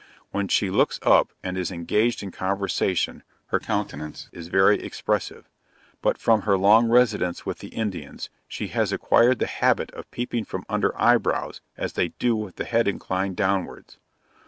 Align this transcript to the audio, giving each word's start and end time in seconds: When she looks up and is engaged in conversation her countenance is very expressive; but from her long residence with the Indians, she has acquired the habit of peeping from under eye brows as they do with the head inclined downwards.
When 0.31 0.47
she 0.47 0.71
looks 0.71 0.97
up 1.03 1.31
and 1.43 1.55
is 1.55 1.69
engaged 1.71 2.23
in 2.23 2.31
conversation 2.31 3.21
her 3.49 3.59
countenance 3.59 4.29
is 4.31 4.47
very 4.47 4.81
expressive; 4.81 5.47
but 6.01 6.17
from 6.17 6.41
her 6.41 6.57
long 6.57 6.89
residence 6.89 7.45
with 7.45 7.59
the 7.59 7.67
Indians, 7.67 8.31
she 8.47 8.69
has 8.69 8.91
acquired 8.91 9.37
the 9.37 9.45
habit 9.45 9.91
of 9.91 10.09
peeping 10.09 10.45
from 10.45 10.65
under 10.67 10.99
eye 10.99 11.17
brows 11.17 11.61
as 11.77 11.93
they 11.93 12.07
do 12.17 12.35
with 12.35 12.55
the 12.55 12.65
head 12.65 12.87
inclined 12.87 13.35
downwards. 13.35 13.99